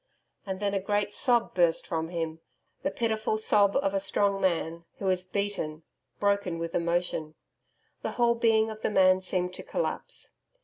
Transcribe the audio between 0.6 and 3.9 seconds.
a great sob burst from him the pitiful sob